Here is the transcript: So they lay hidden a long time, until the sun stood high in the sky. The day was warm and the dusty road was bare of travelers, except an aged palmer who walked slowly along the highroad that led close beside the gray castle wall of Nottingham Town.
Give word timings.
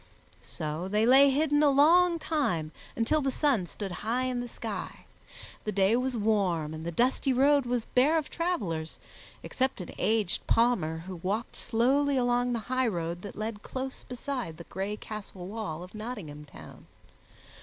So 0.41 0.87
they 0.87 1.05
lay 1.05 1.29
hidden 1.29 1.61
a 1.61 1.69
long 1.69 2.17
time, 2.17 2.71
until 2.95 3.21
the 3.21 3.29
sun 3.29 3.67
stood 3.67 3.91
high 4.01 4.23
in 4.23 4.39
the 4.39 4.47
sky. 4.47 5.05
The 5.63 5.71
day 5.71 5.95
was 5.95 6.17
warm 6.17 6.73
and 6.73 6.83
the 6.83 6.91
dusty 6.91 7.31
road 7.33 7.67
was 7.67 7.85
bare 7.85 8.17
of 8.17 8.27
travelers, 8.27 8.97
except 9.43 9.79
an 9.79 9.91
aged 9.99 10.47
palmer 10.47 11.03
who 11.05 11.17
walked 11.17 11.55
slowly 11.55 12.17
along 12.17 12.51
the 12.51 12.57
highroad 12.65 13.21
that 13.21 13.35
led 13.35 13.61
close 13.61 14.01
beside 14.01 14.57
the 14.57 14.63
gray 14.63 14.97
castle 14.97 15.45
wall 15.45 15.83
of 15.83 15.93
Nottingham 15.93 16.45
Town. 16.45 16.87